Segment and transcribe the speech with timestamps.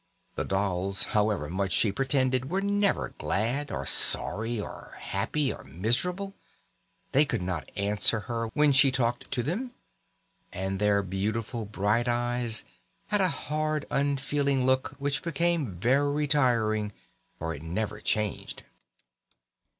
[0.35, 6.33] The dolls, however much she pretended, were never glad, or sorry, or happy, or miserable
[7.11, 9.73] they could not answer her when she talked to them,
[10.51, 12.63] and their beautiful bright eyes
[13.09, 16.93] had a hard unfeeling look which became very tiring,
[17.37, 18.63] for it never changed.